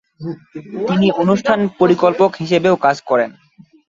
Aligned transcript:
তিনি 0.87 1.07
অনুষ্ঠান 1.21 1.59
পরিকল্পক 1.79 2.31
হিসেবেও 2.41 2.75
কাজ 2.85 2.97
করেন। 3.01 3.29